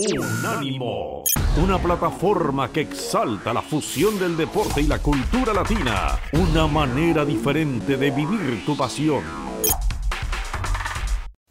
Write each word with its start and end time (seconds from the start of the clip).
Unánimo, 0.00 1.24
una 1.60 1.76
plataforma 1.76 2.70
que 2.70 2.82
exalta 2.82 3.52
la 3.52 3.62
fusión 3.62 4.16
del 4.16 4.36
deporte 4.36 4.80
y 4.80 4.86
la 4.86 5.00
cultura 5.00 5.52
latina, 5.52 6.16
una 6.34 6.68
manera 6.68 7.24
diferente 7.24 7.96
de 7.96 8.12
vivir 8.12 8.64
tu 8.64 8.76
pasión. 8.76 9.24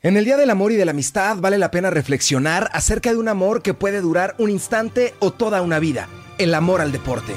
En 0.02 0.16
el 0.16 0.24
Día 0.24 0.38
del 0.38 0.50
Amor 0.50 0.72
y 0.72 0.76
de 0.76 0.86
la 0.86 0.92
Amistad 0.92 1.40
vale 1.42 1.58
la 1.58 1.72
pena 1.72 1.90
reflexionar 1.90 2.70
acerca 2.72 3.12
de 3.12 3.18
un 3.18 3.28
amor 3.28 3.62
que 3.62 3.74
puede 3.74 4.00
durar 4.00 4.34
un 4.38 4.50
instante 4.50 5.14
o 5.20 5.32
toda 5.32 5.62
una 5.62 5.80
vida, 5.80 6.08
el 6.38 6.54
amor 6.54 6.80
al 6.80 6.94
deporte. 6.94 7.34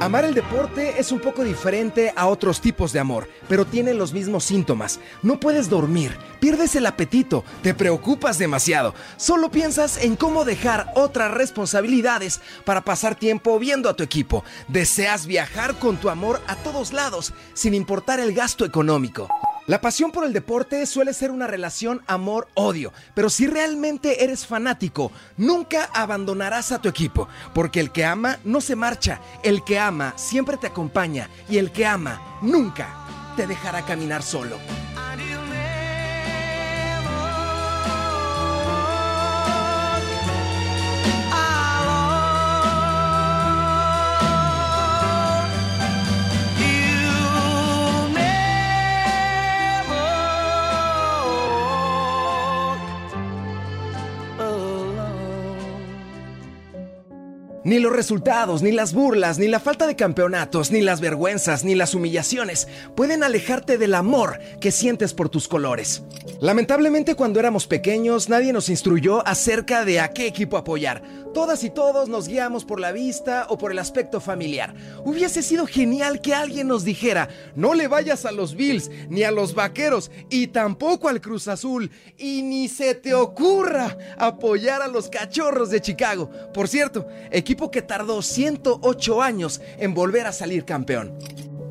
Amar 0.00 0.24
el 0.24 0.32
deporte 0.32 0.98
es 0.98 1.12
un 1.12 1.20
poco 1.20 1.44
diferente 1.44 2.14
a 2.16 2.26
otros 2.26 2.62
tipos 2.62 2.90
de 2.94 3.00
amor, 3.00 3.28
pero 3.50 3.66
tiene 3.66 3.92
los 3.92 4.14
mismos 4.14 4.44
síntomas. 4.44 4.98
No 5.22 5.38
puedes 5.38 5.68
dormir, 5.68 6.16
pierdes 6.40 6.74
el 6.74 6.86
apetito, 6.86 7.44
te 7.62 7.74
preocupas 7.74 8.38
demasiado, 8.38 8.94
solo 9.18 9.50
piensas 9.50 10.02
en 10.02 10.16
cómo 10.16 10.46
dejar 10.46 10.90
otras 10.94 11.30
responsabilidades 11.32 12.40
para 12.64 12.80
pasar 12.80 13.14
tiempo 13.14 13.58
viendo 13.58 13.90
a 13.90 13.94
tu 13.94 14.02
equipo. 14.02 14.42
Deseas 14.68 15.26
viajar 15.26 15.74
con 15.74 15.98
tu 15.98 16.08
amor 16.08 16.40
a 16.46 16.56
todos 16.56 16.94
lados, 16.94 17.34
sin 17.52 17.74
importar 17.74 18.20
el 18.20 18.32
gasto 18.32 18.64
económico. 18.64 19.28
La 19.70 19.80
pasión 19.80 20.10
por 20.10 20.24
el 20.24 20.32
deporte 20.32 20.84
suele 20.84 21.14
ser 21.14 21.30
una 21.30 21.46
relación 21.46 22.02
amor-odio, 22.08 22.92
pero 23.14 23.30
si 23.30 23.46
realmente 23.46 24.24
eres 24.24 24.44
fanático, 24.44 25.12
nunca 25.36 25.88
abandonarás 25.94 26.72
a 26.72 26.82
tu 26.82 26.88
equipo, 26.88 27.28
porque 27.54 27.78
el 27.78 27.92
que 27.92 28.04
ama 28.04 28.40
no 28.42 28.60
se 28.60 28.74
marcha, 28.74 29.20
el 29.44 29.62
que 29.62 29.78
ama 29.78 30.14
siempre 30.16 30.56
te 30.56 30.66
acompaña 30.66 31.30
y 31.48 31.58
el 31.58 31.70
que 31.70 31.86
ama 31.86 32.20
nunca 32.42 32.88
te 33.36 33.46
dejará 33.46 33.82
caminar 33.82 34.24
solo. 34.24 34.58
Ni 57.62 57.78
los 57.78 57.92
resultados, 57.92 58.62
ni 58.62 58.72
las 58.72 58.94
burlas, 58.94 59.38
ni 59.38 59.46
la 59.46 59.60
falta 59.60 59.86
de 59.86 59.94
campeonatos, 59.94 60.70
ni 60.70 60.80
las 60.80 61.02
vergüenzas, 61.02 61.62
ni 61.62 61.74
las 61.74 61.94
humillaciones 61.94 62.68
pueden 62.94 63.22
alejarte 63.22 63.76
del 63.76 63.94
amor 63.94 64.38
que 64.60 64.72
sientes 64.72 65.12
por 65.12 65.28
tus 65.28 65.46
colores. 65.46 66.02
Lamentablemente 66.40 67.16
cuando 67.16 67.38
éramos 67.38 67.66
pequeños 67.66 68.30
nadie 68.30 68.54
nos 68.54 68.70
instruyó 68.70 69.26
acerca 69.26 69.84
de 69.84 70.00
a 70.00 70.08
qué 70.08 70.26
equipo 70.26 70.56
apoyar. 70.56 71.02
Todas 71.34 71.62
y 71.62 71.70
todos 71.70 72.08
nos 72.08 72.26
guiamos 72.26 72.64
por 72.64 72.80
la 72.80 72.90
vista 72.90 73.46
o 73.50 73.56
por 73.56 73.70
el 73.70 73.78
aspecto 73.78 74.20
familiar. 74.20 74.74
Hubiese 75.04 75.42
sido 75.42 75.64
genial 75.64 76.20
que 76.20 76.34
alguien 76.34 76.66
nos 76.66 76.82
dijera, 76.84 77.28
no 77.54 77.74
le 77.74 77.86
vayas 77.86 78.24
a 78.24 78.32
los 78.32 78.56
Bills, 78.56 78.90
ni 79.08 79.22
a 79.22 79.30
los 79.30 79.54
Vaqueros, 79.54 80.10
y 80.28 80.48
tampoco 80.48 81.08
al 81.08 81.20
Cruz 81.20 81.46
Azul, 81.46 81.92
y 82.18 82.42
ni 82.42 82.68
se 82.68 82.96
te 82.96 83.14
ocurra 83.14 83.96
apoyar 84.18 84.82
a 84.82 84.88
los 84.88 85.08
Cachorros 85.08 85.70
de 85.70 85.80
Chicago. 85.80 86.28
Por 86.52 86.66
cierto, 86.66 87.06
equipo 87.50 87.72
que 87.72 87.82
tardó 87.82 88.22
108 88.22 89.22
años 89.22 89.60
en 89.76 89.92
volver 89.92 90.24
a 90.28 90.32
salir 90.32 90.64
campeón. 90.64 91.18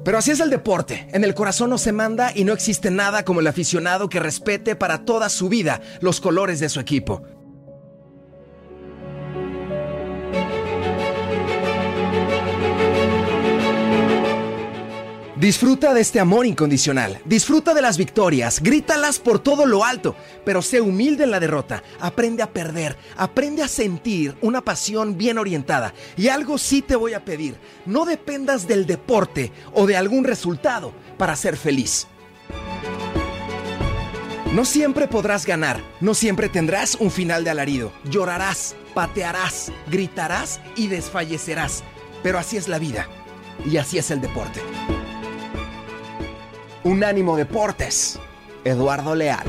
Pero 0.04 0.18
así 0.18 0.32
es 0.32 0.42
el 0.42 0.50
deporte. 0.50 1.08
En 1.14 1.24
el 1.24 1.34
corazón 1.34 1.70
no 1.70 1.78
se 1.78 1.94
manda 1.94 2.34
y 2.36 2.44
no 2.44 2.52
existe 2.52 2.92
nada 2.92 3.24
como 3.24 3.40
el 3.40 3.48
aficionado 3.48 4.10
que 4.10 4.20
respete 4.20 4.76
para 4.76 5.06
toda 5.06 5.30
su 5.30 5.48
vida 5.48 5.80
los 6.02 6.20
colores 6.20 6.60
de 6.60 6.68
su 6.68 6.82
equipo. 6.82 7.24
Disfruta 15.40 15.94
de 15.94 16.02
este 16.02 16.20
amor 16.20 16.46
incondicional, 16.46 17.22
disfruta 17.24 17.74
de 17.74 17.82
las 17.82 17.98
victorias, 17.98 18.62
grítalas 18.62 19.20
por 19.20 19.40
todo 19.40 19.66
lo 19.66 19.86
alto, 19.86 20.14
pero 20.44 20.62
sé 20.62 20.82
humilde 20.82 21.24
en 21.24 21.32
la 21.32 21.40
derrota, 21.40 21.82
aprende 22.02 22.44
a 22.44 22.52
perder, 22.52 22.98
aprende 23.16 23.64
a 23.64 23.70
sentir 23.70 24.36
una 24.42 24.60
pasión 24.60 25.18
bien 25.18 25.38
orientada. 25.38 25.94
Y 26.18 26.28
algo 26.28 26.58
sí 26.58 26.82
te 26.82 26.98
voy 26.98 27.14
a 27.14 27.24
pedir, 27.24 27.56
no 27.86 28.04
dependas 28.04 28.68
del 28.68 28.86
deporte 28.86 29.54
o 29.72 29.88
de 29.88 29.96
algún 29.96 30.26
resultado 30.26 30.92
para 31.18 31.38
ser 31.38 31.56
feliz. 31.56 32.08
No 34.54 34.66
siempre 34.66 35.08
podrás 35.08 35.46
ganar, 35.46 35.82
no 36.02 36.16
siempre 36.16 36.50
tendrás 36.50 36.96
un 36.96 37.12
final 37.12 37.46
de 37.46 37.52
alarido, 37.52 37.94
llorarás, 38.04 38.76
patearás, 38.94 39.72
gritarás 39.90 40.60
y 40.76 40.88
desfallecerás, 40.88 41.86
pero 42.24 42.40
así 42.40 42.58
es 42.58 42.68
la 42.68 42.78
vida. 42.78 43.08
Y 43.66 43.78
así 43.78 43.98
es 43.98 44.12
el 44.12 44.20
deporte. 44.20 44.60
Unánimo 46.86 47.36
Deportes, 47.36 48.18
Eduardo 48.64 49.14
Leal. 49.14 49.46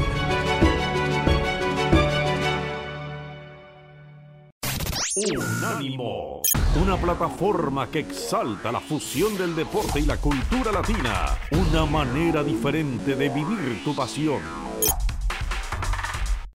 Unánimo, 5.14 6.42
una 6.82 6.96
plataforma 6.96 7.88
que 7.88 8.00
exalta 8.00 8.72
la 8.72 8.80
fusión 8.80 9.38
del 9.38 9.54
deporte 9.54 10.00
y 10.00 10.06
la 10.06 10.16
cultura 10.16 10.72
latina, 10.72 11.38
una 11.52 11.86
manera 11.86 12.42
diferente 12.42 13.14
de 13.14 13.28
vivir 13.28 13.84
tu 13.84 13.94
pasión. 13.94 14.69